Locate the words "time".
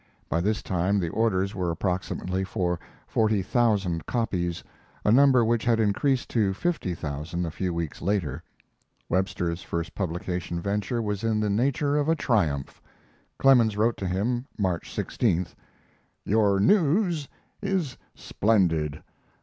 0.63-0.99